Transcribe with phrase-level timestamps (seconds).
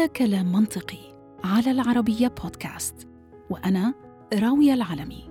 [0.00, 0.98] هذا كلام منطقي
[1.44, 3.08] على العربية بودكاست
[3.50, 3.94] وأنا
[4.34, 5.30] راوية العلمي.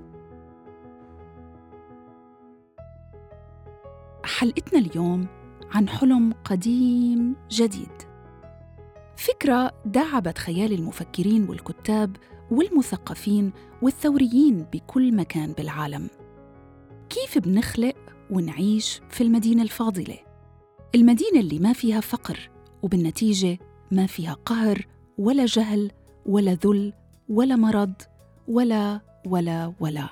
[4.23, 5.27] حلقتنا اليوم
[5.71, 7.91] عن حلم قديم جديد.
[9.17, 12.17] فكرة داعبت خيال المفكرين والكتاب
[12.51, 16.09] والمثقفين والثوريين بكل مكان بالعالم.
[17.09, 17.95] كيف بنخلق
[18.31, 20.17] ونعيش في المدينة الفاضلة؟
[20.95, 22.49] المدينة اللي ما فيها فقر
[22.83, 25.91] وبالنتيجة ما فيها قهر ولا جهل
[26.25, 26.93] ولا ذل
[27.29, 27.93] ولا مرض
[28.47, 30.09] ولا ولا ولا.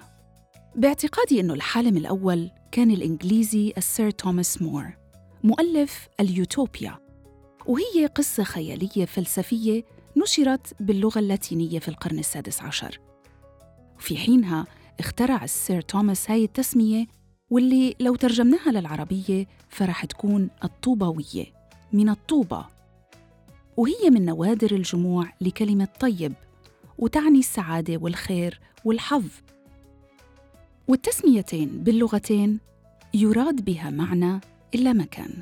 [0.75, 4.97] باعتقادي أنه الحالم الأول كان الإنجليزي السير توماس مور
[5.43, 6.99] مؤلف اليوتوبيا
[7.65, 9.83] وهي قصة خيالية فلسفية
[10.17, 12.99] نشرت باللغة اللاتينية في القرن السادس عشر.
[13.99, 14.65] في حينها
[14.99, 17.05] اخترع السير توماس هاي التسمية
[17.49, 21.45] واللي لو ترجمناها للعربية فرح تكون الطوبوية
[21.93, 22.65] من الطوبة.
[23.77, 26.33] وهي من نوادر الجموع لكلمة طيب
[26.97, 29.25] وتعني السعادة والخير والحظ.
[30.87, 32.59] والتسميتين باللغتين
[33.13, 34.41] يراد بها معنى
[34.75, 35.33] إلا مكان.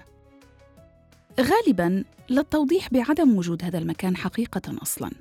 [1.39, 5.11] غالباً للتوضيح بعدم وجود هذا المكان حقيقة أصلاً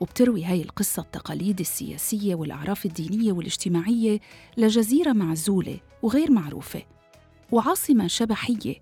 [0.00, 4.20] وبتروي هاي القصة التقاليد السياسية والأعراف الدينية والاجتماعية
[4.56, 6.82] لجزيرة معزولة وغير معروفة
[7.52, 8.74] وعاصمة شبحية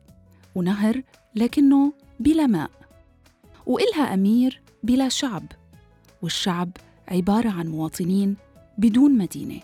[0.55, 1.03] ونهر
[1.35, 2.84] لكنه بلا ماء.
[3.67, 5.45] وإلها أمير بلا شعب
[6.23, 6.71] والشعب
[7.09, 8.37] عبارة عن مواطنين
[8.79, 9.61] بدون مدينة.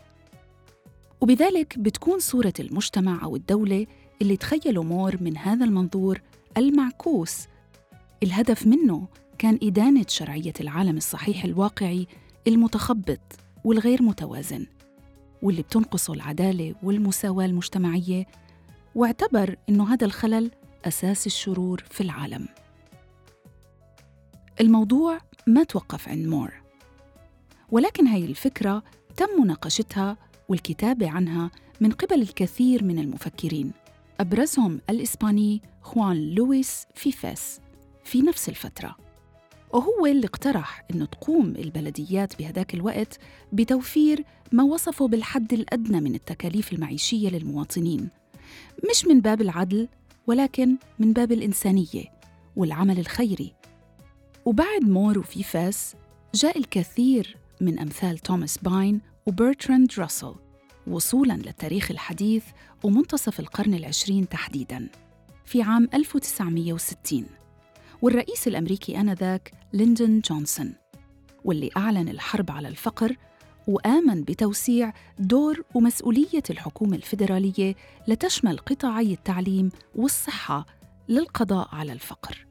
[1.20, 3.86] وبذلك بتكون صورة المجتمع أو الدولة
[4.22, 6.20] اللي تخيلوا مور من هذا المنظور
[6.56, 7.46] المعكوس.
[8.22, 9.06] الهدف منه
[9.38, 12.06] كان إدانة شرعية العالم الصحيح الواقعي
[12.46, 13.20] المتخبط
[13.64, 14.66] والغير متوازن
[15.42, 18.26] واللي بتنقصه العدالة والمساواة المجتمعية
[18.94, 20.50] واعتبر أنه هذا الخلل
[20.84, 22.48] أساس الشرور في العالم.
[24.60, 26.52] الموضوع ما توقف عند مور.
[27.70, 28.82] ولكن هاي الفكرة
[29.16, 30.16] تم مناقشتها
[30.48, 31.50] والكتابة عنها
[31.80, 33.72] من قبل الكثير من المفكرين
[34.20, 37.60] أبرزهم الإسباني خوان لويس فيفاس
[38.04, 38.96] في نفس الفترة.
[39.72, 43.18] وهو اللي اقترح أنه تقوم البلديات بهداك الوقت
[43.52, 48.08] بتوفير ما وصفه بالحد الأدنى من التكاليف المعيشية للمواطنين
[48.90, 49.88] مش من باب العدل
[50.26, 52.04] ولكن من باب الإنسانية
[52.56, 53.59] والعمل الخيري.
[54.44, 55.94] وبعد مور وفيفاس
[56.34, 60.34] جاء الكثير من أمثال توماس باين وبرتراند راسل
[60.86, 62.44] وصولاً للتاريخ الحديث
[62.82, 64.88] ومنتصف القرن العشرين تحديداً
[65.44, 67.26] في عام 1960
[68.02, 70.74] والرئيس الأمريكي آنذاك ليندون جونسون
[71.44, 73.16] واللي أعلن الحرب على الفقر
[73.66, 77.74] وآمن بتوسيع دور ومسؤولية الحكومة الفيدرالية
[78.08, 80.66] لتشمل قطاعي التعليم والصحة
[81.08, 82.46] للقضاء على الفقر.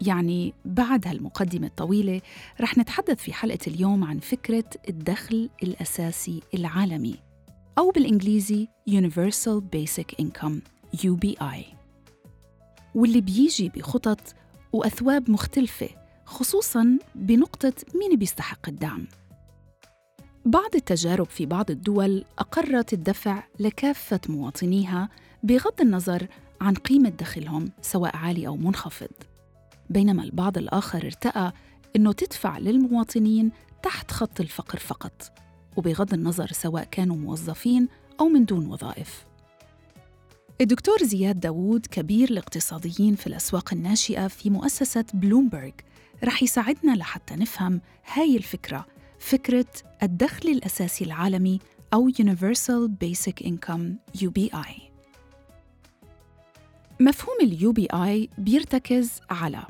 [0.00, 2.20] يعني بعد هالمقدمة الطويلة
[2.60, 7.16] رح نتحدث في حلقة اليوم عن فكرة الدخل الأساسي العالمي
[7.78, 10.60] أو بالإنجليزي Universal Basic Income
[10.96, 11.76] UBI
[12.94, 14.20] واللي بيجي بخطط
[14.72, 15.88] وأثواب مختلفة
[16.24, 19.06] خصوصاً بنقطة مين بيستحق الدعم.
[20.44, 25.08] بعض التجارب في بعض الدول أقرت الدفع لكافة مواطنيها
[25.42, 26.26] بغض النظر
[26.60, 29.08] عن قيمة دخلهم سواء عالي أو منخفض.
[29.90, 31.52] بينما البعض الآخر ارتأى
[31.96, 33.50] أنه تدفع للمواطنين
[33.82, 35.32] تحت خط الفقر فقط
[35.76, 37.88] وبغض النظر سواء كانوا موظفين
[38.20, 39.26] أو من دون وظائف.
[40.60, 45.74] الدكتور زياد داوود كبير الاقتصاديين في الأسواق الناشئة في مؤسسة بلومبرج
[46.24, 47.80] رح يساعدنا لحتى نفهم
[48.12, 48.86] هاي الفكرة
[49.18, 49.66] فكرة
[50.02, 51.58] الدخل الأساسي العالمي
[51.94, 54.86] أو Universal Basic Income UBI
[57.00, 59.62] مفهوم ال UBI بيرتكز على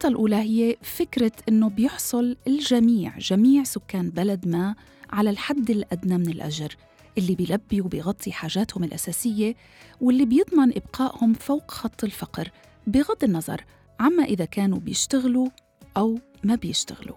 [0.00, 4.74] النقطة الأولى هي فكرة أنه بيحصل الجميع جميع سكان بلد ما
[5.10, 6.76] على الحد الأدنى من الأجر
[7.18, 9.56] اللي بيلبي وبيغطي حاجاتهم الأساسية
[10.00, 12.50] واللي بيضمن إبقائهم فوق خط الفقر
[12.86, 13.64] بغض النظر
[14.00, 15.48] عما إذا كانوا بيشتغلوا
[15.96, 17.16] أو ما بيشتغلوا.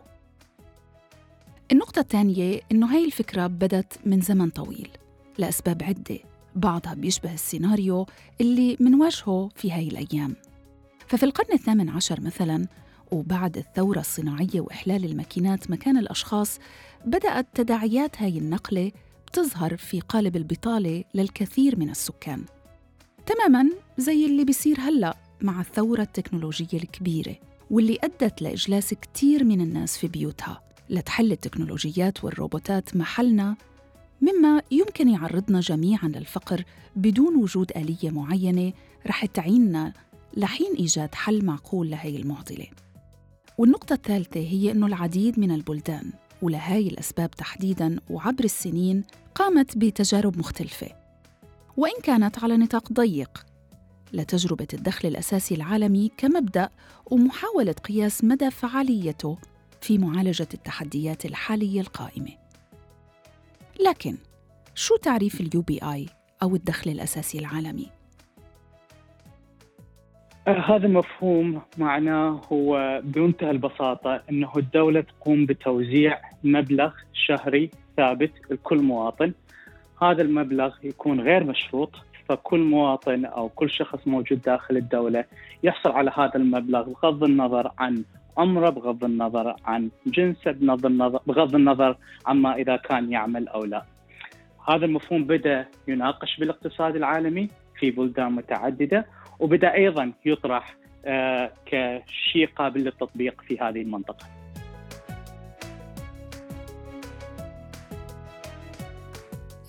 [1.72, 4.90] النقطة الثانية إنه هاي الفكرة بدت من زمن طويل
[5.38, 6.20] لأسباب عدة
[6.56, 8.06] بعضها بيشبه السيناريو
[8.42, 10.36] اللي منواجهه في هاي الأيام.
[11.14, 12.68] ففي القرن الثامن عشر مثلاً
[13.12, 16.60] وبعد الثورة الصناعية وإحلال الماكينات مكان الأشخاص
[17.06, 18.92] بدأت تداعيات هاي النقلة
[19.28, 22.46] بتظهر في قالب البطالة للكثير من السكان.
[23.26, 27.36] تماماً زي اللي بيصير هلأ مع الثورة التكنولوجية الكبيرة
[27.72, 33.56] واللي أدت لإجلاس كتير من الناس في بيوتها لتحل التكنولوجيات والروبوتات محلنا
[34.22, 36.64] مما يمكن يعرضنا جميعا للفقر
[36.96, 38.74] بدون وجود آلية معينة
[39.08, 39.94] رح تعيننا
[40.38, 42.68] لحين إيجاد حل معقول لهي المعضلة
[43.58, 49.04] والنقطة الثالثة هي أنه العديد من البلدان ولهاي الأسباب تحديداً وعبر السنين
[49.36, 50.88] قامت بتجارب مختلفة
[51.78, 53.46] وإن كانت على نطاق ضيق
[54.14, 56.70] لتجربة الدخل الأساسي العالمي كمبدأ
[57.06, 59.38] ومحاولة قياس مدى فعاليته
[59.82, 62.32] في معالجة التحديات الحالية القائمة.
[63.88, 64.18] لكن
[64.76, 66.06] شو تعريف اليو بي آي
[66.44, 68.03] أو الدخل الأساسي العالمي؟
[70.48, 79.34] هذا المفهوم معناه هو بمنتهى البساطة أنه الدولة تقوم بتوزيع مبلغ شهري ثابت لكل مواطن
[80.02, 81.92] هذا المبلغ يكون غير مشروط
[82.30, 85.26] فكل مواطن أو كل شخص موجود داخل الدولة
[85.64, 88.04] يحصل على هذا المبلغ بغض النظر عن
[88.38, 93.84] عمره بغض النظر عن جنسه بغض النظر بغض النظر عما إذا كان يعمل أو لا.
[94.70, 97.50] هذا المفهوم بدأ يناقش بالإقتصاد العالمي
[97.80, 99.06] في بلدان متعددة
[99.40, 104.26] وبدأ أيضا يطرح آه، كشيء قابل للتطبيق في هذه المنطقة.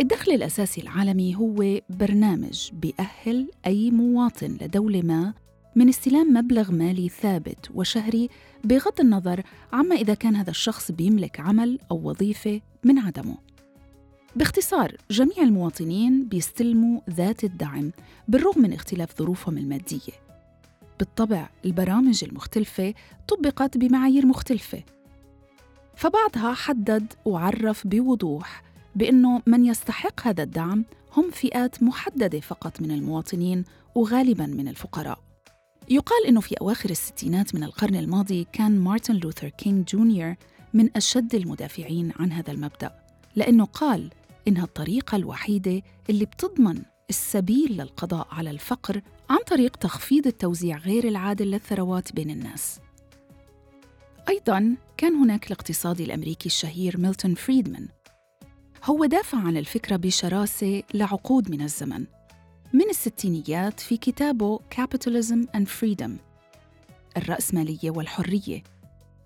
[0.01, 5.35] الدخل الأساسي العالمي هو برنامج بيأهل أي مواطن لدولة ما
[5.77, 8.29] من استلام مبلغ مالي ثابت وشهري
[8.65, 13.54] بغض النظر عما إذا كان هذا الشخص بيملك عمل أو وظيفة من عدمه.
[14.37, 17.93] باختصار جميع المواطنين بيستلموا ذات الدعم
[18.29, 20.13] بالرغم من اختلاف ظروفهم المادية.
[20.99, 22.95] بالطبع البرامج المختلفة
[23.29, 24.83] طبقت بمعايير مختلفة
[25.97, 28.63] فبعضها حدد وعرف بوضوح
[28.95, 30.85] بأنه من يستحق هذا الدعم
[31.17, 33.65] هم فئات محددة فقط من المواطنين
[33.95, 35.19] وغالباً من الفقراء.
[35.91, 40.35] يقال أنه في أواخر الستينات من القرن الماضي كان مارتن لوثر كينج جونيور
[40.75, 43.05] من أشد المدافعين عن هذا المبدأ
[43.37, 44.11] لأنه قال
[44.49, 51.51] إنها الطريقة الوحيدة اللي بتضمن السبيل للقضاء على الفقر عن طريق تخفيض التوزيع غير العادل
[51.51, 52.81] للثروات بين الناس.
[54.29, 57.89] أيضاً كان هناك الاقتصادي الأمريكي الشهير ميلتون فريدمان.
[58.85, 62.05] هو دافع عن الفكرة بشراسة لعقود من الزمن.
[62.73, 66.11] من الستينيات في كتابه Capitalism and Freedom
[67.17, 68.63] الرأسمالية والحرية.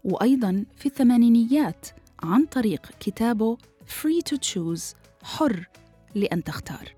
[0.05, 1.87] وأيضاً في الثمانينيات
[2.23, 3.57] عن طريق كتابه
[3.89, 5.69] Free to Choose حر
[6.15, 6.95] لأن تختار.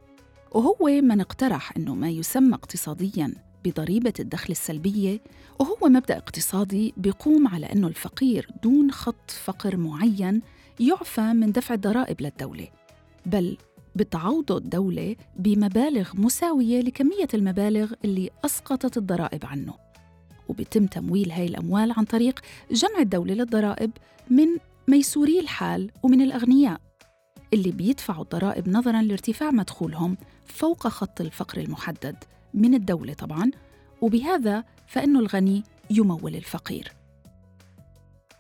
[0.52, 3.34] وهو من اقترح أنه ما يسمى اقتصادياً
[3.64, 5.20] بضريبة الدخل السلبية
[5.58, 10.42] وهو مبدأ اقتصادي بيقوم على أنه الفقير دون خط فقر معين
[10.80, 12.68] يعفى من دفع الضرائب للدولة
[13.26, 13.56] بل
[13.96, 19.74] بتعوضه الدولة بمبالغ مساوية لكمية المبالغ اللي أسقطت الضرائب عنه.
[20.48, 22.40] وبيتم تمويل هاي الأموال عن طريق
[22.70, 23.90] جمع الدولة للضرائب
[24.30, 24.46] من
[24.88, 26.80] ميسوري الحال ومن الأغنياء.
[27.54, 30.16] اللي بيدفعوا الضرائب نظراً لارتفاع مدخولهم
[30.46, 32.16] فوق خط الفقر المحدد
[32.54, 33.50] من الدولة طبعاً
[34.00, 36.92] وبهذا فإنه الغني يمول الفقير.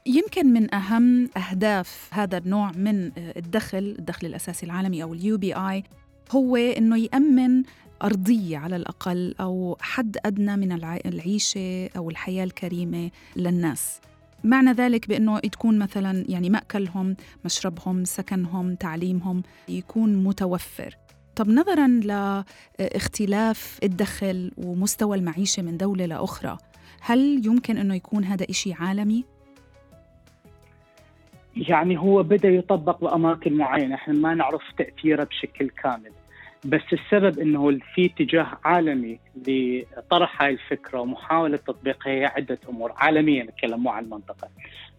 [0.06, 5.84] يمكن من أهم أهداف هذا النوع من الدخل الدخل الأساسي العالمي أو اليو بي آي
[6.30, 7.62] هو أنه يأمن
[8.02, 10.72] أرضية على الأقل أو حد أدنى من
[11.06, 14.00] العيشة أو الحياة الكريمة للناس.
[14.44, 20.96] معنى ذلك بأنه تكون مثلا يعني مأكلهم مشربهم سكنهم تعليمهم يكون متوفر.
[21.36, 26.58] طب نظرا لاختلاف الدخل ومستوى المعيشة من دولة لأخرى
[27.00, 29.24] هل يمكن أنه يكون هذا إشي عالمي؟
[31.56, 33.94] يعني هو بدأ يطبق بأماكن معينة.
[33.94, 36.12] إحنا ما نعرف تأثيره بشكل كامل.
[36.64, 43.44] بس السبب إنه في اتجاه عالمي لطرح هاي الفكرة ومحاولة تطبيقها هي عدة أمور عالميا
[43.44, 44.48] نتكلم مو عن المنطقة.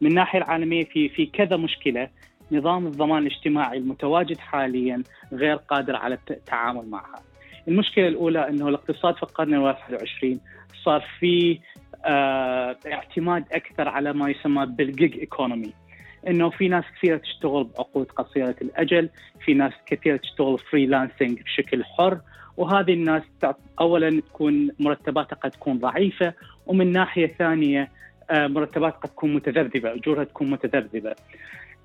[0.01, 2.09] من الناحية العالمية في في كذا مشكلة
[2.51, 5.03] نظام الضمان الاجتماعي المتواجد حاليا
[5.33, 7.23] غير قادر على التعامل معها.
[7.67, 10.39] المشكلة الأولى إنه الاقتصاد في القرن الواحد والعشرين
[10.83, 11.59] صار في
[12.05, 15.73] آه اعتماد أكثر على ما يسمى بال gig economy
[16.27, 19.09] إنه في ناس كثيرة تشتغل بعقود قصيرة الأجل،
[19.45, 22.19] في ناس كثيرة تشتغل freelancing بشكل حر،
[22.57, 23.23] وهذه الناس
[23.79, 26.33] اولا تكون مرتباتها قد تكون ضعيفة
[26.65, 27.91] ومن ناحية ثانية
[28.31, 31.15] آه، مرتبات قد تكون متذبذبة، أجورها تكون متذبذبة.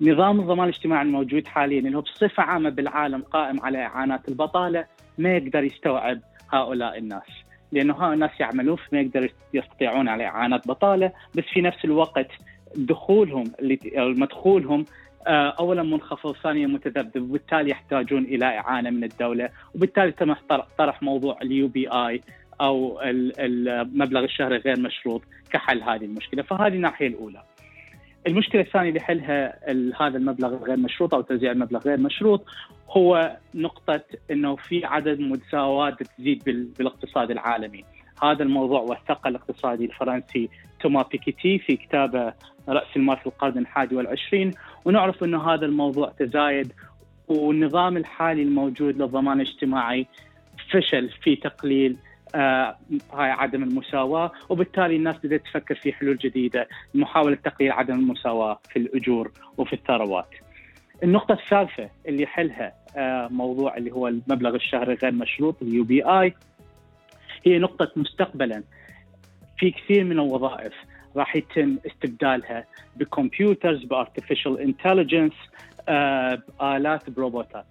[0.01, 4.85] نظام الضمان الاجتماعي الموجود حاليا اللي هو بصفة عامة بالعالم قائم على إعانات البطالة
[5.17, 6.19] ما يقدر يستوعب
[6.53, 7.27] هؤلاء الناس.
[7.71, 12.27] لأنه هؤلاء الناس يعملون فما يقدر يستطيعون على إعانات بطالة بس في نفس الوقت
[12.75, 13.51] دخولهم
[13.95, 14.85] مدخولهم
[15.27, 20.33] آه، اولا منخفض ثانيا متذبذب وبالتالي يحتاجون إلى إعانة من الدولة وبالتالي تم
[20.77, 22.21] طرح موضوع اليو بي اي
[22.61, 25.21] أو المبلغ الشهري غير مشروط
[25.51, 27.43] كحل هذه المشكلة فهذه الناحية الأولى.
[28.27, 29.59] المشكلة الثانية اللي حلها
[30.01, 32.45] هذا المبلغ الغير مشروط أو توزيع المبلغ غير مشروط
[32.89, 36.43] هو نقطة إنه في عدد متساوات تزيد
[36.77, 37.85] بالاقتصاد العالمي.
[38.23, 42.33] هذا الموضوع وثقه الاقتصادي الفرنسي توما بيكيتي في كتابه
[42.69, 44.51] رأس المال في القرن الحادي والعشرين
[44.85, 46.73] ونعرف إنه هذا الموضوع تزايد
[47.27, 50.07] والنظام الحالي الموجود للضمان الاجتماعي
[50.71, 51.97] فشل في تقليل
[52.35, 52.77] آه
[53.13, 58.79] هاي عدم المساواة وبالتالي الناس بدأت تفكر في حلول جديدة لمحاولة تقليل عدم المساواة في
[58.79, 60.29] الأجور وفي الثروات.
[61.03, 66.33] النقطة الثالثة اللي يحلها آه موضوع اللي هو المبلغ الشهري غير مشروط ال UBI
[67.45, 68.63] هي نقطة مستقبلا.
[69.57, 70.73] في كثير من الوظائف
[71.15, 72.65] راح يتم استبدالها
[72.95, 75.33] ب computers ب artificial intelligence
[75.87, 77.65] بآلات بروبوتات.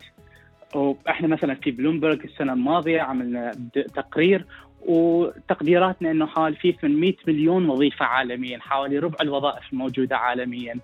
[0.74, 3.52] وإحنا مثلا في بلومبرج السنة الماضية عملنا
[3.94, 4.44] تقرير
[4.86, 10.74] وتقديراتنا إنه حوالي في 800 مليون وظيفة عالميا حوالي ربع الوظائف الموجوده عالميا.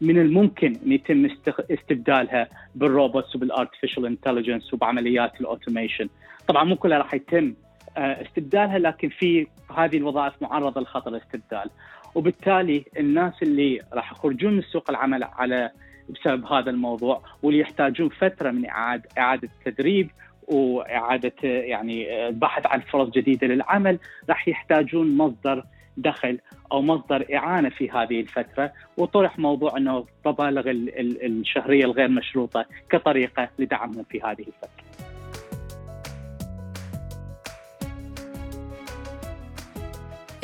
[0.00, 1.28] من الممكن إن يتم
[1.70, 6.08] استبدالها بال robots وبال artificial intelligence وبعمليات ال automation
[6.48, 7.54] طبعا مو كلها راح يتم
[7.96, 11.70] استبدالها لكن في هذه الوظائف معرضة لخطر الاستبدال
[12.14, 15.70] وبالتالي الناس اللي راح يخرجون من سوق العمل على
[16.08, 20.10] بسبب هذا الموضوع واللي يحتاجون فترة من اعاده إعادة تدريب
[20.48, 25.64] وإعادة يعني البحث عن فرص جديدة للعمل راح يحتاجون مصدر
[25.96, 26.38] دخل
[26.72, 34.04] أو مصدر إعانة في هذه الفترة وطرح موضوع إنه مبالغ الشهرية الغير مشروطة كطريقة لدعمهم
[34.10, 34.89] في هذه الفترة.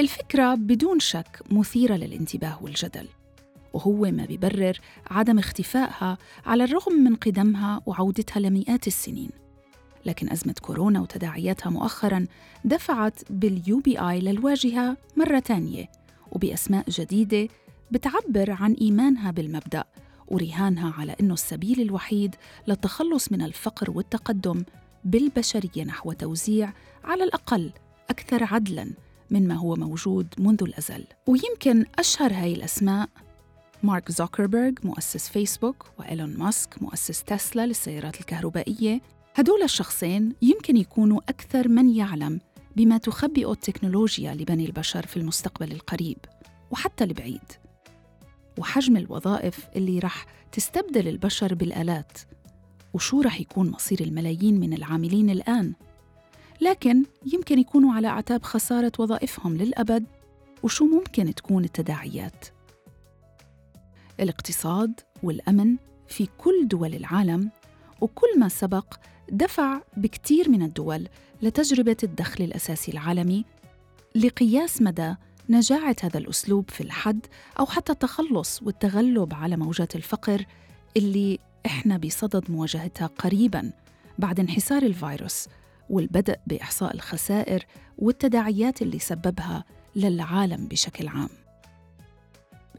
[0.00, 3.09] الفكرة بدون شك مثيرة للانتباه والجدل
[3.73, 9.31] وهو ما بيبرر عدم اختفائها على الرغم من قدمها وعودتها لمئات السنين.
[10.07, 12.26] لكن أزمة كورونا وتداعياتها مؤخراً
[12.65, 15.91] دفعت بال UBI للواجهة مرة تانية
[16.33, 17.49] وبأسماء جديدة
[17.91, 19.85] بتعبر عن إيمانها بالمبدأ
[20.29, 22.35] ورهانها على أنه السبيل الوحيد
[22.69, 24.65] للتخلص من الفقر والتقدم
[25.05, 26.73] بالبشرية نحو توزيع
[27.05, 27.73] على الأقل
[28.11, 31.04] أكثر عدلاً من ما هو موجود منذ الأزل.
[31.26, 33.09] ويمكن أشهر هاي الأسماء
[33.83, 39.00] مارك زوكربيرغ مؤسس فيسبوك وإيلون ماسك مؤسس تسلا للسيارات الكهربائية.
[39.35, 42.40] هدول الشخصين يمكن يكونوا أكثر من يعلم
[42.76, 46.18] بما تخبئ التكنولوجيا لبني البشر في المستقبل القريب
[46.71, 47.52] وحتى البعيد.
[48.59, 52.18] وحجم الوظائف اللي رح تستبدل البشر بالآلات
[52.95, 55.73] وشو رح يكون مصير الملايين من العاملين الآن؟
[56.61, 60.07] لكن يمكن يكونوا على أعتاب خسارة وظائفهم للأبد
[60.63, 62.47] وشو ممكن تكون التداعيات؟
[64.21, 65.77] الاقتصاد والأمن
[66.09, 67.51] في كل دول العالم
[68.01, 68.95] وكل ما سبق
[69.33, 71.09] دفع بكثير من الدول
[71.43, 73.45] لتجربة الدخل الأساسي العالمي
[74.15, 75.15] لقياس مدى
[75.49, 77.27] نجاعة هذا الأسلوب في الحد
[77.59, 80.45] أو حتى التخلص والتغلب على موجات الفقر
[80.97, 83.73] اللي إحنا بصدد مواجهتها قريبا
[84.19, 85.49] بعد انحسار الفيروس.
[85.90, 87.66] والبدء بإحصاء الخسائر
[87.99, 89.64] والتداعيات اللي سببها
[89.97, 91.28] للعالم بشكل عام.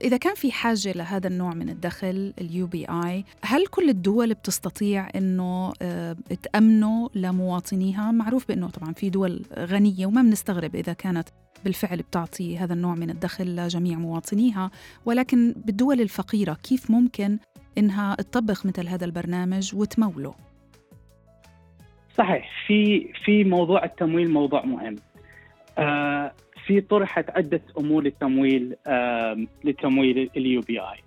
[0.02, 5.10] إذا كان في حاجة لهذا النوع من الدخل اليو بي آي هل كل الدول بتستطيع
[5.16, 11.30] أنه آه، تأمنه لمواطنيها؟ معروف بأنه طبعا في دول غنية وما بنستغرب إذا كانت
[11.64, 14.72] بالفعل بتعطي هذا النوع من الدخل لجميع مواطنيها
[15.06, 17.40] ولكن بالدول الفقيرة كيف ممكن
[17.78, 20.47] إنها تطبق مثل هذا البرنامج وتموله؟
[22.18, 24.96] صحيح في في موضوع التمويل موضوع مهم
[25.78, 26.32] آه
[26.66, 28.76] في طرحت عده أمور للتمويل
[29.64, 31.04] لتمويل ال UBI.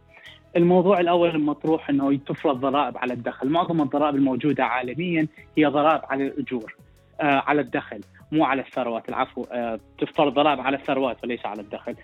[0.56, 5.26] الموضوع الأول المطروح إنه تفرض ضرائب على الدخل، معظم الضرائب الموجودة عالميا
[5.58, 6.76] هي ضرائب على الأجور
[7.20, 8.00] آه، على الدخل
[8.32, 11.94] مو على الثروات العفو آه، تفرض ضرائب على الثروات وليس على الدخل.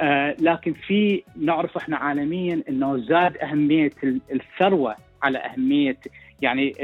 [0.00, 3.90] آه، لكن في نعرف إحنا عالميا إنه زاد أهمية
[4.32, 5.98] الثروة على أهمية
[6.42, 6.74] يعني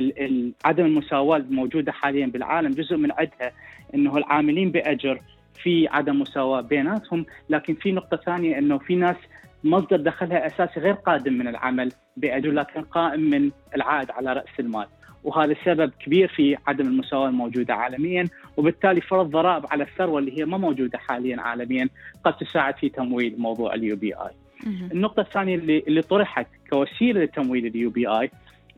[0.64, 3.52] عدم المساواة الموجودة حاليا بالعالم جزء من عدها
[3.94, 5.20] إنه العاملين بأجر
[5.62, 9.16] في عدم مساواة بيناتهم لكن في نقطة ثانية إنه في ناس
[9.64, 14.86] مصدر دخلها أساسي غير قادم من العمل بأجر لكن قائم من العائد على رأس المال
[15.24, 20.44] وهذا سبب كبير في عدم المساواة الموجودة عالميا وبالتالي فرض ضرائب على الثروة اللي هي
[20.44, 21.88] ما موجودة حاليا عالميا
[22.24, 24.30] قد تساعد في تمويل موضوع ال UBI.
[24.66, 28.30] النقطة الثانية اللي اللي طرحت كوسيلة لتمويل ال UBI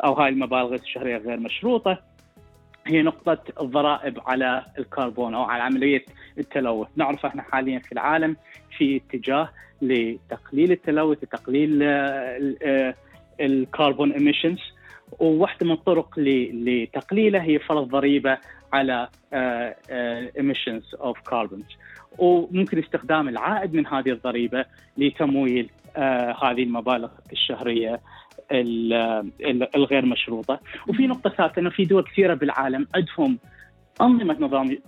[0.05, 1.99] أو هاي المبالغ الشهرية غير مشروطة
[2.87, 6.05] هي نقطة الضرائب على الكربون أو على عملية
[6.39, 6.89] التلوث.
[6.97, 8.37] نعرف إحنا حاليا في العالم
[8.79, 9.49] في اتجاه
[9.83, 12.95] لتقليل التلوث لتقليل آه، آه،
[13.41, 14.59] ال carbon emissions
[15.21, 16.19] وواحدة من الطرق
[16.53, 18.39] لتقليله هي فرض ضريبة
[18.73, 19.09] على
[20.39, 21.65] emissions of carbons
[22.19, 24.65] وممكن استخدام العائد من هذه الضريبة
[24.97, 28.01] لتمويل آه، هذه المبالغ الشهرية
[29.77, 30.61] الغير مشروطة.
[30.89, 33.39] وفي نقطة ثالثة إنه في دول كثيرة بالعالم عندهم
[34.01, 34.79] أنظمة نظام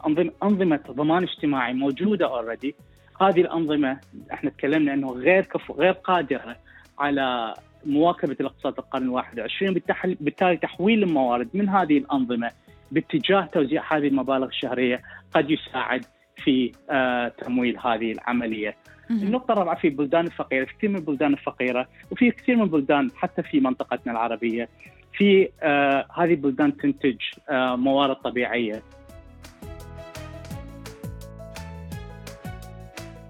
[0.42, 2.74] أنظمة ضمان اجتماعي موجودة اوريدي
[3.20, 4.00] هذه الأنظمة
[4.32, 6.56] إحنا تكلمنا إنه غير كف غير قادرة
[6.98, 7.54] على
[7.86, 9.82] مواكبة الاقتصاد القرن الواحد والعشرين
[10.20, 12.50] بالتالي تحويل الموارد من هذه الأنظمة
[12.92, 15.02] باتجاه توزيع هذه المبالغ الشهرية
[15.34, 16.04] قد يساعد
[16.44, 18.76] في آه تمويل هذه العملية.
[19.10, 23.42] النقطة الرابعة في البلدان الفقيرة، في كثير من البلدان الفقيرة وفي كثير من البلدان حتى
[23.42, 24.68] في منطقتنا العربية
[25.12, 27.16] في آه هذه البلدان تنتج
[27.48, 28.82] آه موارد طبيعية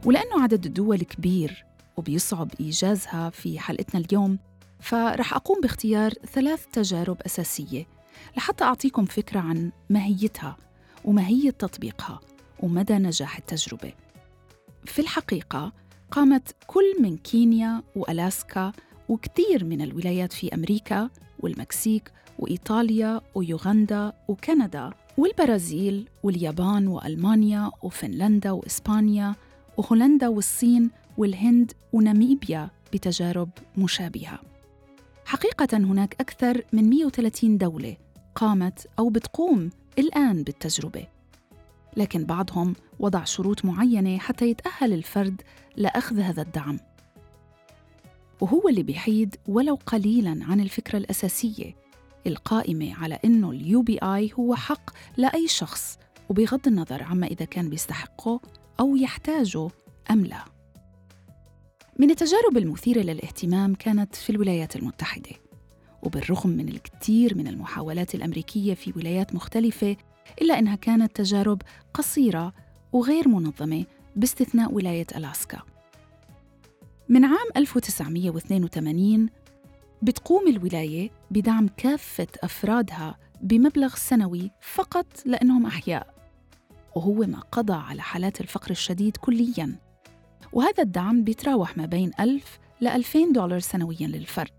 [0.06, 1.64] ولأنه عدد الدول كبير
[1.96, 4.38] وبيصعب إيجازها في حلقتنا اليوم
[4.80, 7.86] فرح أقوم باختيار ثلاث تجارب أساسية
[8.36, 10.56] لحتى أعطيكم فكرة عن ماهيتها
[11.04, 12.20] وماهية تطبيقها
[12.60, 13.92] ومدى نجاح التجربة.
[14.84, 15.72] في الحقيقة
[16.10, 18.72] قامت كل من كينيا وألاسكا
[19.08, 29.34] وكثير من الولايات في أمريكا والمكسيك وإيطاليا ويوغندا وكندا والبرازيل واليابان وألمانيا وفنلندا وإسبانيا
[29.76, 34.38] وهولندا والصين والهند وناميبيا بتجارب مشابهة.
[35.24, 37.96] حقيقة هناك أكثر من 130 دولة
[38.34, 41.06] قامت أو بتقوم الآن بالتجربة.
[41.96, 45.42] لكن بعضهم وضع شروط معينة حتى يتأهل الفرد
[45.76, 46.78] لأخذ هذا الدعم.
[48.40, 51.76] وهو اللي بيحيد ولو قليلاً عن الفكرة الأساسية
[52.26, 57.70] القائمة على إنه اليو بي آي هو حق لأي شخص وبغض النظر عما إذا كان
[57.70, 58.40] بيستحقه
[58.80, 59.68] أو يحتاجه
[60.10, 60.44] أم لا.
[61.98, 65.30] من التجارب المثيرة للاهتمام كانت في الولايات المتحدة
[66.02, 69.96] وبالرغم من الكثير من المحاولات الأمريكية في ولايات مختلفة
[70.42, 71.62] إلا أنها كانت تجارب
[71.94, 72.52] قصيرة
[72.92, 73.84] وغير منظمة
[74.16, 75.62] باستثناء ولاية ألاسكا.
[77.08, 79.28] من عام 1982
[80.02, 86.14] بتقوم الولاية بدعم كافة أفرادها بمبلغ سنوي فقط لأنهم أحياء
[86.96, 89.91] وهو ما قضى على حالات الفقر الشديد كلياً.
[90.52, 94.50] وهذا الدعم بيتراوح ما بين 1000 ل 2000 دولار سنوياً للفرد.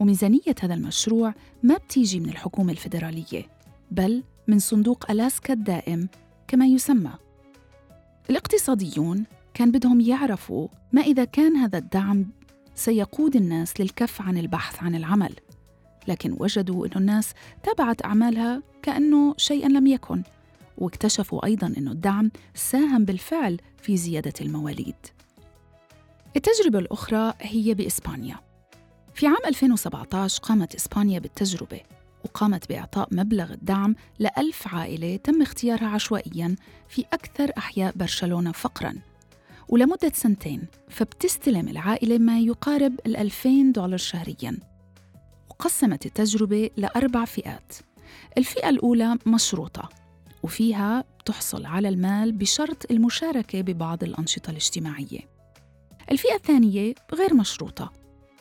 [0.00, 3.46] وميزانية هذا المشروع ما بتيجي من الحكومة الفيدرالية
[3.90, 6.08] بل من صندوق ألاسكا الدائم
[6.48, 7.12] كما يسمى.
[8.30, 12.26] الاقتصاديون كان بدهم يعرفوا ما إذا كان هذا الدعم
[12.74, 15.34] سيقود الناس للكف عن البحث عن العمل
[16.08, 20.22] لكن وجدوا أن الناس تابعت أعمالها كأنه شيئا لم يكن.
[20.80, 24.96] واكتشفوا أيضا أن الدعم ساهم بالفعل في زيادة المواليد.
[26.36, 28.36] التجربة الأخرى هي بإسبانيا.
[29.14, 31.80] في عام 2017 قامت إسبانيا بالتجربة
[32.24, 36.56] وقامت بإعطاء مبلغ الدعم لألف عائلة تم اختيارها عشوائياً
[36.88, 38.94] في أكثر أحياء برشلونة فقراً.
[39.68, 44.58] ولمدة سنتين فبتستلم العائلة ما يقارب ال 2000 دولار شهرياً.
[45.50, 47.74] وقسمت التجربة لأربع فئات.
[48.38, 49.99] الفئة الأولى مشروطة.
[50.42, 55.20] وفيها بتحصل على المال بشرط المشاركة ببعض الأنشطة الاجتماعية.
[56.10, 57.92] الفئة الثانية غير مشروطة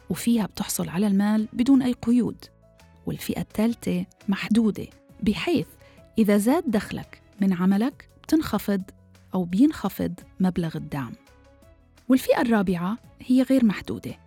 [0.10, 2.46] وفيها بتحصل على المال بدون أي قيود.
[3.06, 4.88] والفئة الثالثة محدودة
[5.24, 5.68] بحيث
[6.18, 8.82] إذا زاد دخلك من عملك بتنخفض
[9.34, 11.14] أو بينخفض مبلغ الدعم.
[12.10, 14.20] والفئة الرابعة هي غير محدودة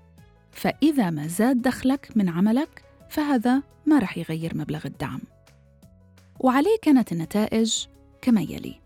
[0.53, 5.21] فإذا ما زاد دخلك من عملك فهذا ما رح يغير مبلغ الدعم.
[6.41, 7.87] وعليه كانت النتائج
[8.23, 8.81] كما يلي.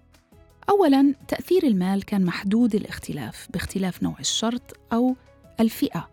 [0.70, 5.16] أولاً تأثير المال كان محدود الاختلاف باختلاف نوع الشرط أو
[5.60, 6.08] الفئة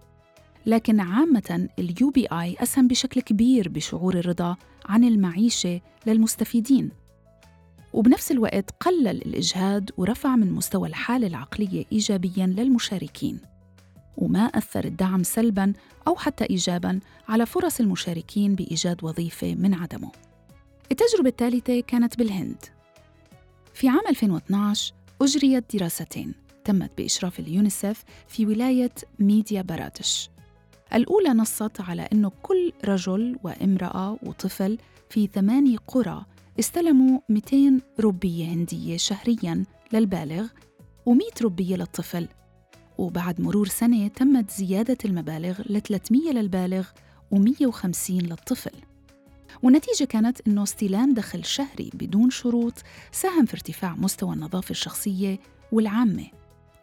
[0.66, 6.90] لكن عامة اليو بي آي أسهم بشكل كبير بشعور الرضا عن المعيشة للمستفيدين.
[7.94, 13.40] وبنفس الوقت قلل الإجهاد ورفع من مستوى الحالة العقلية إيجابياً للمشاركين
[14.18, 15.74] وما أثر الدعم سلباً
[16.08, 20.12] أو حتى إيجاباً على فرص المشاركين بإيجاد وظيفة من عدمه.
[20.94, 22.58] التجربة الثالثة كانت بالهند.
[23.74, 26.34] في عام 2012 أجريت دراستين
[26.66, 30.30] تمت بإشراف اليونيسف في ولاية ميديا برادش
[30.94, 34.78] الأولى نصت على أنه كل رجل وامرأة وطفل
[35.10, 36.26] في ثماني قرى
[36.60, 40.48] استلموا 200 روبية هندية شهرياً للبالغ
[41.10, 42.28] و100 روبية للطفل.
[42.98, 46.88] وبعد مرور سنة تمت زيادة المبالغ ل 300 للبالغ
[47.36, 48.93] و150 للطفل.
[49.64, 52.74] والنتيجة كانت أنه استلام دخل شهري بدون شروط
[53.12, 55.40] ساهم في ارتفاع مستوى النظافة الشخصية
[55.72, 56.26] والعامة.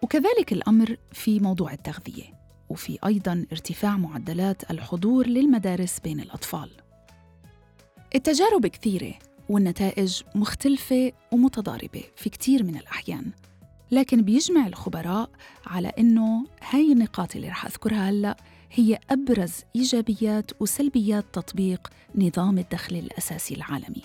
[0.03, 6.71] وكذلك الأمر في موضوع التغذية وفي أيضا ارتفاع معدلات الحضور للمدارس بين الأطفال.
[8.15, 9.15] التجارب كثيرة
[9.49, 13.31] والنتائج مختلفة ومتضاربة في كثير من الأحيان
[13.91, 15.31] لكن بيجمع الخبراء
[15.67, 18.37] على أنه هاي النقاط اللي رح أذكرها هلأ
[18.73, 24.03] هي أبرز إيجابيات وسلبيات تطبيق نظام الدخل الأساسي العالمي.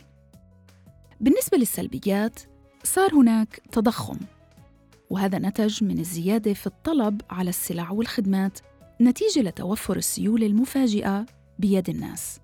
[1.22, 2.40] بالنسبة للسلبيات
[2.84, 4.18] صار هناك تضخم
[5.10, 8.60] وهذا نتج من الزيادة في الطلب على السلع والخدمات
[9.02, 11.26] نتيجة لتوفر السيولة المفاجئة
[11.60, 12.40] بيد الناس.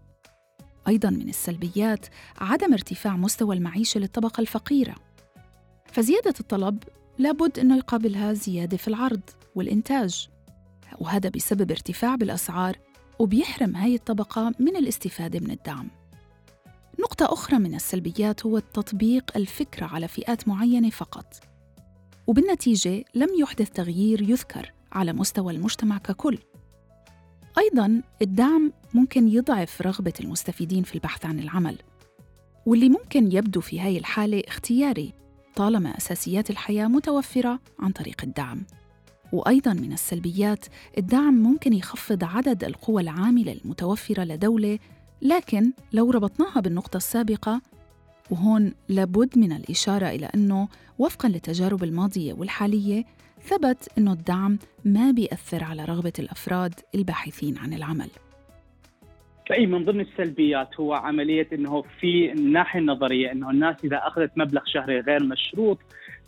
[0.88, 2.06] أيضاً من السلبيات
[2.38, 4.96] عدم ارتفاع مستوى المعيشة للطبقة الفقيرة.
[5.92, 6.84] فزيادة الطلب
[7.18, 9.22] لابد أنه يقابلها زيادة في العرض
[9.56, 10.30] والإنتاج.
[11.00, 12.78] وهذا بسبب ارتفاع بالأسعار
[13.20, 15.88] وبيحرم هاي الطبقة من الاستفادة من الدعم.
[17.00, 21.44] نقطة أخرى من السلبيات هو تطبيق الفكرة على فئات معينة فقط
[22.28, 26.38] وبالنتيجة لم يحدث تغيير يذكر على مستوى المجتمع ككل.
[27.58, 31.78] أيضاً الدعم ممكن يضعف رغبة المستفيدين في البحث عن العمل
[32.66, 35.14] واللي ممكن يبدو في هاي الحالة اختياري
[35.56, 38.66] طالما أساسيات الحياة متوفرة عن طريق الدعم.
[39.32, 40.66] وأيضاً من السلبيات
[40.98, 44.80] الدعم ممكن يخفض عدد القوى العاملة المتوفرة لدولة
[45.22, 47.62] لكن لو ربطناها بالنقطة السابقة
[48.32, 50.68] وهون لابد من الإشارة إلى أنه
[51.00, 53.04] وفقاً للتجارب الماضية والحالية
[53.42, 58.10] ثبت أنه الدعم ما بيأثر على رغبة الأفراد الباحثين عن العمل.
[59.50, 64.62] فأي من ضمن السلبيات هو عملية أنه في الناحية النظرية أنه الناس إذا أخذت مبلغ
[64.66, 65.78] شهري غير مشروط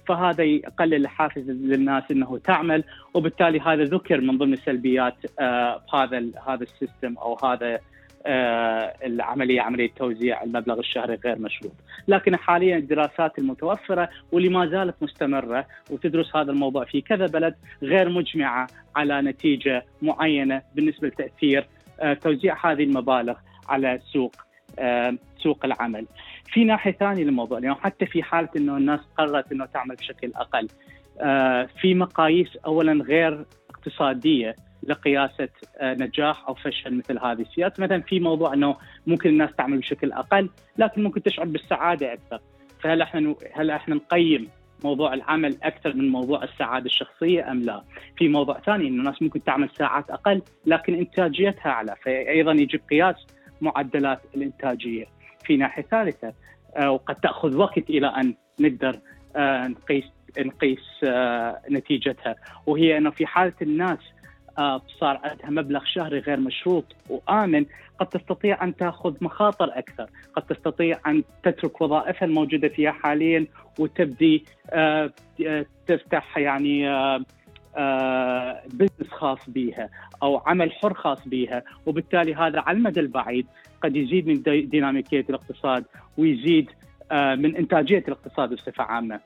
[0.08, 6.63] فهذا يقلل الحافز للناس إنه تعمل وبالتالي هذا ذكر من ضمن السلبيات آه هذا هذا
[6.63, 7.80] السيستم أو هذا
[8.26, 11.74] آه العملية عملية توزيع المبلغ الشهري غير مشروط،
[12.08, 18.10] لكن حاليا الدراسات المتوفرة واللي ما زالت مستمرة وتدرس هذا الموضوع في كذا بلد غير
[18.10, 21.68] مجمعة على نتيجة معينة بالنسبة لتأثير
[22.00, 23.36] آه توزيع هذه المبالغ
[23.70, 24.36] على سوق
[25.44, 26.06] سوق العمل.
[26.45, 30.67] في ناحية ثانية للموضوع لأنه حتى في حالة إنه الناس قررت إنه تعمل بشكل أقل
[31.21, 38.01] آه في مقاييس اولا غير اقتصادية لقياسة آه نجاح أو فشل مثل هذه السياسات، مثلا
[38.01, 38.75] في موضوع إنه
[39.08, 42.39] ممكن الناس تعمل بشكل أقل لكن ممكن تشعر بالسعادة أكثر،
[42.82, 44.49] فهل إحنا هل إحنا نقيم
[44.84, 47.84] موضوع العمل أكثر من موضوع السعادة الشخصية أم لا؟
[48.17, 53.15] في موضوع ثاني إنه الناس ممكن تعمل ساعات أقل لكن إنتاجيتها أعلى، فايضا يجب قياس
[53.62, 55.06] معدلات الإنتاجية.
[55.45, 56.34] في ناحية ثالثة.
[56.77, 58.99] آه، وقد تأخذ وقت إلى أن نقدر
[59.36, 60.03] آه، نقيس
[60.39, 62.36] نقيس آه، نتيجتها.
[62.65, 63.99] وهي أنه في حالة الناس
[64.99, 67.65] صار عندها مبلغ شهري غير مشروط وآمن
[67.99, 73.47] قد تستطيع أن تأخذ مخاطر أكثر، قد تستطيع أن تترك وظائفها الموجودة فيها حاليا
[73.79, 74.45] وتبدي
[75.88, 76.89] تفتح يعني
[78.73, 79.89] بزنس خاص بها
[80.23, 83.47] أو عمل حر خاص بها وبالتالي هذا على المدى البعيد
[83.83, 85.86] قد يزيد من ديناميكية الاقتصاد
[86.17, 86.69] ويزيد
[87.12, 89.19] آه، من إنتاجية الاقتصاد بصفة عامة.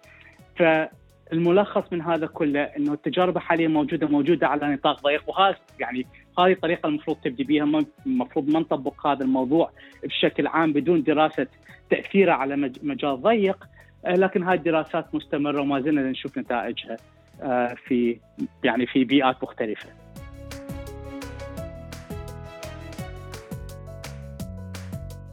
[0.55, 5.29] فالملخص من هذا كله إنه التجارب حاليا موجودة موجودة على نطاق ضيق.
[5.29, 6.07] وهذا يعني
[6.39, 9.71] هذه الطريقة المفروض تبدي بها المفروض ما نطبق هذا الموضوع
[10.03, 11.47] بشكل عام بدون دراسة
[11.89, 13.67] تأثيره على مجال ضيق.
[14.05, 16.93] آه، لكن هذه الدراسات مستمرة وما زلنا نشوف نتائجها.
[16.93, 17.16] آه،
[17.88, 18.19] في
[18.63, 19.89] يعني في بيئات مختلفة.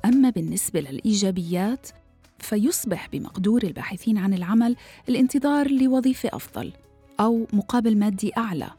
[0.05, 1.89] أما بالنسبة للإيجابيات
[2.39, 4.77] فيصبح بمقدور الباحثين عن العمل
[5.09, 6.73] الانتظار لوظيفة أفضل
[7.21, 8.71] أو مقابل مادي أعلى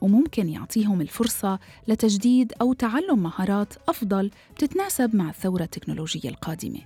[0.00, 6.80] وممكن يعطيهم الفرصة لتجديد أو تعلم مهارات أفضل بتتناسب مع الثورة التكنولوجية القادمة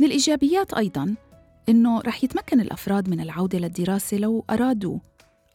[0.00, 1.14] من الإيجابيات أيضاً
[1.68, 4.98] إنه رح يتمكن الأفراد من العودة للدراسة لو أرادوا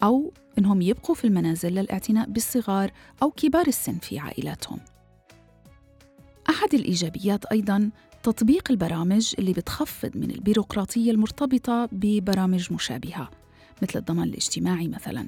[0.03, 2.91] أو إنهم يبقوا في المنازل للاعتناء بالصغار
[3.23, 4.79] أو كبار السن في عائلاتهم.
[6.49, 7.89] أحد الإيجابيات أيضاً
[8.23, 13.29] تطبيق البرامج اللي بتخفض من البيروقراطية المرتبطة ببرامج مشابهة
[13.81, 15.27] مثل الضمان الاجتماعي مثلاً.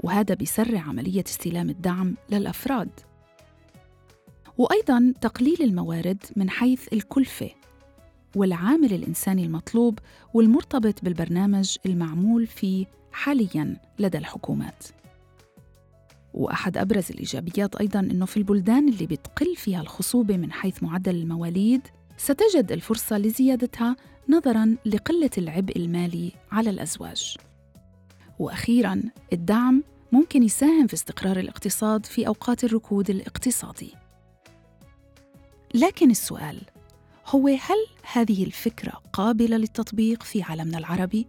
[0.00, 2.90] وهذا بيسرع عملية استلام الدعم للأفراد.
[4.58, 7.50] وأيضاً تقليل الموارد من حيث الكلفة
[8.34, 9.98] والعامل الإنساني المطلوب
[10.34, 14.84] والمرتبط بالبرنامج المعمول فيه حالياً لدى الحكومات
[16.34, 21.80] وأحد أبرز الإيجابيات أيضاً أنه في البلدان اللي بتقل فيها الخصوبة من حيث معدل المواليد
[22.16, 23.96] ستجد الفرصة لزيادتها
[24.28, 27.36] نظراً لقلة العبء المالي على الأزواج.
[28.38, 33.94] وأخيراً الدعم ممكن يساهم في استقرار الاقتصاد في أوقات الركود الاقتصادي.
[35.74, 36.60] لكن السؤال
[37.28, 41.26] هو هل هذه الفكرة قابلة للتطبيق في عالمنا العربي؟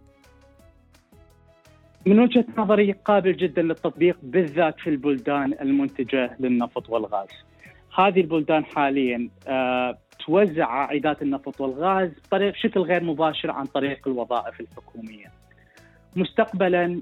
[2.06, 7.28] من وجهة نظري قابل جدا للتطبيق بالذات في البلدان المنتجة للنفط والغاز.
[7.98, 15.32] هذه البلدان حاليا آه، توزع عائدات النفط والغاز بشكل غير مباشر عن طريق الوظائف الحكومية.
[16.16, 17.00] مستقبلا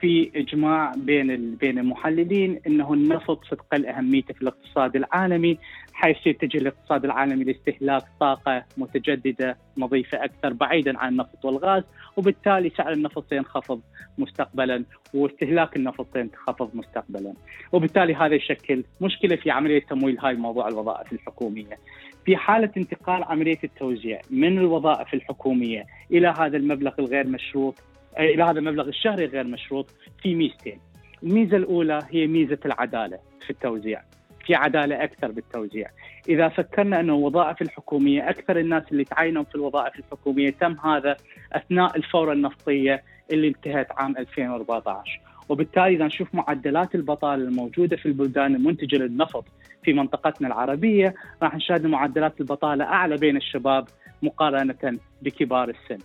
[0.00, 5.58] في إجماع بين بين المحللين إنه النفط ستقل اهميته في الاقتصاد العالمي
[5.92, 11.82] حيث يتجه الاقتصاد العالمي لاستهلاك طاقة متجددة نظيفة أكثر بعيدا عن النفط والغاز
[12.16, 13.80] وبالتالي سعر النفط سينخفض
[14.18, 14.84] مستقبلا
[15.14, 17.32] واستهلاك النفط سينخفض مستقبلا.
[17.72, 21.78] وبالتالي هذا يشكل مشكلة في عملية تمويل هاي موضوع الوظائف الحكومية.
[22.24, 27.74] في حالة انتقال عملية التوزيع من الوظائف الحكومية إلى هذا المبلغ الغير مشروط
[28.18, 29.90] إلى هذا المبلغ الشهري غير مشروط
[30.22, 30.80] في ميزتين.
[31.22, 34.02] الميزة الأولى هي ميزة العدالة في التوزيع.
[34.46, 35.90] في عدالة أكثر بالتوزيع.
[36.28, 41.16] إذا فكرنا انه الوظائف الحكومية أكثر الناس اللي تعينوا في الوظائف الحكومية تم هذا
[41.52, 45.20] أثناء الفورة النفطية اللي انتهت عام 2014.
[45.48, 49.44] وبالتالي إذا نشوف معدلات البطالة الموجودة في البلدان المنتجة للنفط
[49.82, 53.88] في منطقتنا العربية راح نشاهد معدلات البطالة أعلى بين الشباب
[54.22, 55.98] مقارنة بكبار السن.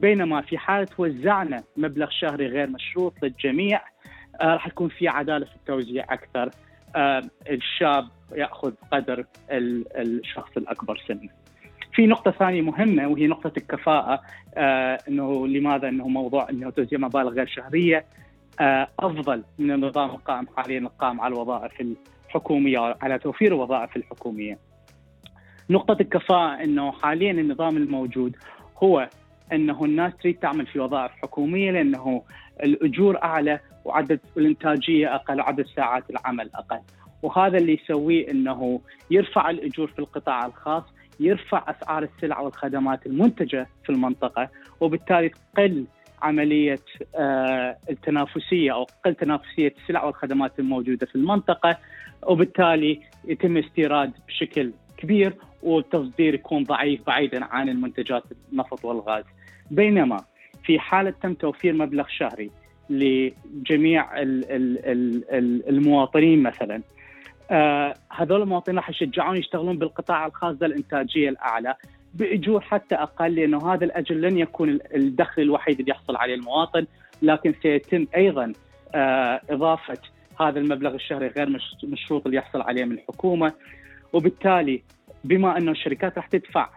[0.00, 3.80] بينما في حالة وزعنا مبلغ شهري غير مشروط للجميع
[4.40, 6.50] آه راح يكون في عدالة في التوزيع أكثر
[6.96, 11.28] آه الشاب يأخذ قدر الشخص الأكبر سنا.
[11.94, 14.22] في نقطة ثانية مهمة وهي نقطة الكفاءة
[14.54, 18.04] آه إنه لماذا إنه موضوع إنه توزيع مبالغ غير شهرية
[18.60, 21.72] آه أفضل من النظام القائم حاليا القائم على الوظائف
[22.26, 24.58] الحكومية على توفير الوظائف الحكومية.
[25.70, 28.36] نقطة الكفاءة إنه حاليا النظام الموجود
[28.82, 29.08] هو
[29.52, 32.22] أنه الناس تريد تعمل في وظائف حكومية لأنه
[32.62, 36.80] الأجور أعلى وعدد الإنتاجية أقل وعدد ساعات العمل أقل.
[37.22, 38.80] وهذا اللي يسويه أنه
[39.10, 40.84] يرفع الأجور في القطاع الخاص
[41.20, 44.48] يرفع أسعار السلع والخدمات المنتجة في المنطقة
[44.80, 45.84] وبالتالي تقل
[46.22, 46.78] عملية
[47.16, 51.78] آه التنافسية أو تقل تنافسية السلع والخدمات الموجودة في المنطقة
[52.22, 59.24] وبالتالي يتم استيراد بشكل كبير والتصدير يكون ضعيف بعيدا عن المنتجات النفط والغاز.
[59.70, 60.24] بينما
[60.64, 62.50] في حالة تم توفير مبلغ شهري
[62.90, 64.08] لجميع
[65.68, 66.82] المواطنين مثلا
[67.50, 71.74] آه هذول المواطنين راح يشجعون يشتغلون بالقطاع الخاص الإنتاجية الأعلى
[72.14, 76.86] بأجور حتى أقل لأنه هذا الاجر لن يكون الدخل الوحيد اللي يحصل عليه المواطن
[77.22, 78.52] لكن سيتم أيضا
[78.94, 79.98] آه إضافة
[80.40, 83.52] هذا المبلغ الشهري غير مشروط اللي يحصل عليه من الحكومة.
[84.12, 84.82] وبالتالي
[85.24, 86.68] بما أنه الشركات راح تدفع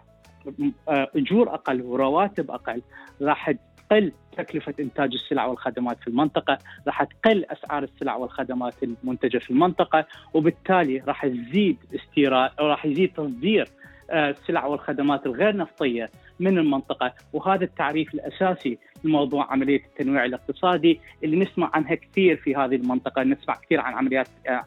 [0.87, 2.81] اجور أقل ورواتب أقل.
[3.21, 3.51] راح
[3.89, 6.57] تقل تكلفة إنتاج السلع والخدمات في المنطقة
[6.87, 13.13] راح تقل أسعار السلع والخدمات المنتجة في المنطقة وبالتالي راح يزيد استيراد أو راح يزيد
[13.13, 13.67] تصدير
[14.11, 16.09] آه، السلع والخدمات الغير نفطية
[16.39, 17.13] من المنطقة.
[17.33, 23.23] وهذا التعريف الأساسي لموضوع عملية التنويع الاقتصادي اللي نسمع عنها كثير في هذه المنطقة.
[23.23, 24.65] نسمع كثير عن عمليات آه،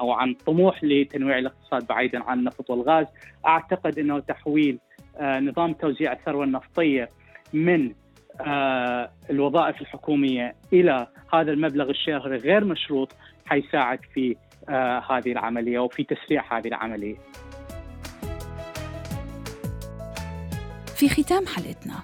[0.00, 3.06] أو عن طموح لتنويع الاقتصاد بعيدا عن النفط والغاز.
[3.46, 7.10] أعتقد إنه تحويل آه، نظام توزيع الثروة النفطية
[7.52, 7.92] من
[8.40, 13.12] آه، الوظائف الحكومية إلى هذا المبلغ الشهري غير مشروط
[13.46, 14.36] حيساعد في
[14.68, 17.16] آه، هذه العملية وفي تسريع هذه العملية.
[20.96, 21.94] في ختام حلقتنا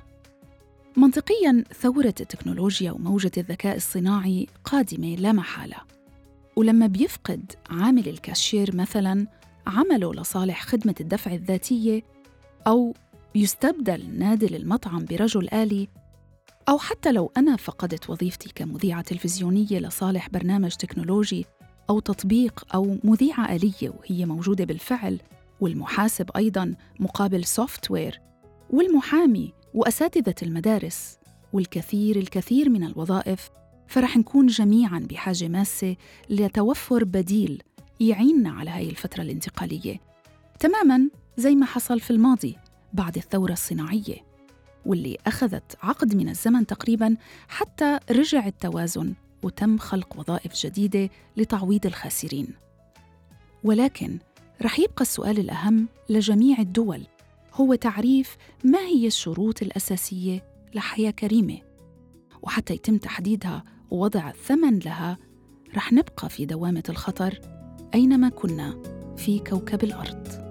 [0.97, 5.77] منطقيا ثورة التكنولوجيا وموجة الذكاء الصناعي قادمة لا محالة
[6.57, 9.27] ولما بيفقد عامل الكاشير مثلا
[9.67, 12.03] عمله لصالح خدمة الدفع الذاتية
[12.67, 12.95] أو
[13.35, 15.89] يستبدل نادل المطعم برجل آلي
[16.69, 21.47] أو حتى لو أنا فقدت وظيفتي كمذيعة تلفزيونية لصالح برنامج تكنولوجي
[21.91, 25.21] أو تطبيق أو مذيعة آلية وهي موجودة بالفعل
[25.61, 28.21] والمحاسب أيضاً مقابل software
[28.71, 31.19] والمحامي وأساتذة المدارس
[31.53, 33.51] والكثير الكثير من الوظائف
[33.87, 35.97] فرح نكون جميعاً بحاجة ماسة
[36.31, 37.63] لتوفر بديل
[38.01, 40.01] يعيننا على هاي الفترة الانتقالية.
[40.61, 42.57] تماماً زي ما حصل في الماضي
[42.93, 44.17] بعد الثورة الصناعية
[44.87, 47.17] واللي أخذت عقد من الزمن تقريباً
[47.49, 52.49] حتى رجع التوازن وتم خلق وظائف جديدة لتعويض الخاسرين.
[53.65, 54.19] ولكن
[54.63, 57.07] رح يبقى السؤال الأهم لجميع الدول
[57.55, 61.59] هو تعريف ما هي الشروط الأساسية لحياة كريمة.
[62.43, 65.19] وحتى يتم تحديدها ووضع ثمن لها
[65.75, 67.41] رح نبقى في دوامة الخطر
[67.95, 68.83] أينما كنا
[69.17, 70.48] في كوكب الأرض.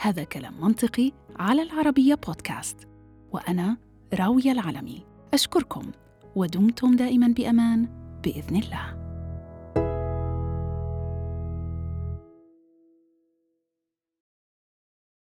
[0.00, 2.88] هذا كلام منطقي على العربية بودكاست.
[3.32, 3.76] وأنا
[4.14, 5.06] راوية العلمي.
[5.34, 5.82] أشكركم
[6.36, 7.88] ودمتم دائما بأمان
[8.24, 9.07] بإذن الله.